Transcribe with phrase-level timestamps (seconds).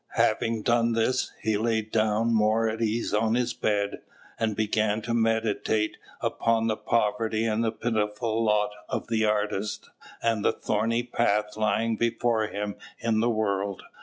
[0.15, 4.01] Having done this, he lay done more at ease on his bed,
[4.39, 9.91] and began to meditate upon the poverty and pitiful lot of the artist,
[10.23, 13.83] and the thorny path lying before him in the world.